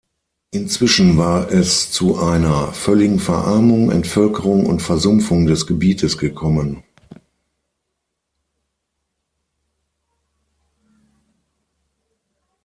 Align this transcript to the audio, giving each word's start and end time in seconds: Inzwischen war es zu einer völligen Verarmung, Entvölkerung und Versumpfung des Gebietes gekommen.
Inzwischen 0.49 1.19
war 1.19 1.51
es 1.51 1.91
zu 1.91 2.17
einer 2.17 2.73
völligen 2.73 3.19
Verarmung, 3.19 3.91
Entvölkerung 3.91 4.65
und 4.65 4.81
Versumpfung 4.81 5.45
des 5.45 5.67
Gebietes 5.67 6.17
gekommen. 6.17 6.83